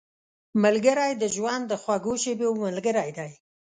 [0.63, 3.31] ملګری د ژوند د خوږو شېبو ملګری دی